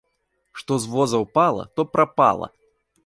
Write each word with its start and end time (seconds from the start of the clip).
Што 0.61 0.73
з 0.85 0.89
воза 0.95 1.19
ўпала, 1.25 1.63
то 1.77 1.81
прапала! 1.93 2.47